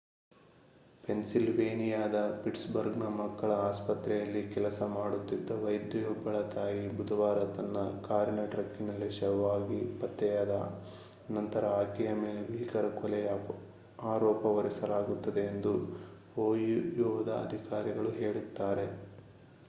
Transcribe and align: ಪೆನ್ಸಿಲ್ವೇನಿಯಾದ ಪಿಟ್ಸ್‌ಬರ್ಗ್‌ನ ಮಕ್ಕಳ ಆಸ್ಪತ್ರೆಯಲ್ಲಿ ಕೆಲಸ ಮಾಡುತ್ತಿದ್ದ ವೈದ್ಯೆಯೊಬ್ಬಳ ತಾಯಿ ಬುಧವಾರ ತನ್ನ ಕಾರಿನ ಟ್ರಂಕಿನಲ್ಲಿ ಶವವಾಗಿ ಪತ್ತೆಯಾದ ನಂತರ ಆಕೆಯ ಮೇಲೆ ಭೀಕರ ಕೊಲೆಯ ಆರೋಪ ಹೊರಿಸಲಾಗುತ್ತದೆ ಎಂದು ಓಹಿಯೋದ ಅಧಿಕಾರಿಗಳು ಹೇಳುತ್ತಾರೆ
ಪೆನ್ಸಿಲ್ವೇನಿಯಾದ 1.03 2.13
ಪಿಟ್ಸ್‌ಬರ್ಗ್‌ನ 2.37 3.07
ಮಕ್ಕಳ 3.17 3.49
ಆಸ್ಪತ್ರೆಯಲ್ಲಿ 3.65 4.41
ಕೆಲಸ 4.53 4.81
ಮಾಡುತ್ತಿದ್ದ 4.93 5.57
ವೈದ್ಯೆಯೊಬ್ಬಳ 5.61 6.37
ತಾಯಿ 6.53 6.87
ಬುಧವಾರ 6.95 7.43
ತನ್ನ 7.51 7.77
ಕಾರಿನ 8.01 8.45
ಟ್ರಂಕಿನಲ್ಲಿ 8.47 9.09
ಶವವಾಗಿ 9.17 9.79
ಪತ್ತೆಯಾದ 9.99 10.55
ನಂತರ 11.31 11.63
ಆಕೆಯ 11.77 12.13
ಮೇಲೆ 12.23 12.43
ಭೀಕರ 12.49 12.89
ಕೊಲೆಯ 12.99 13.29
ಆರೋಪ 14.09 14.43
ಹೊರಿಸಲಾಗುತ್ತದೆ 14.51 15.43
ಎಂದು 15.51 15.73
ಓಹಿಯೋದ 16.41 17.31
ಅಧಿಕಾರಿಗಳು 17.45 18.13
ಹೇಳುತ್ತಾರೆ 18.19 18.87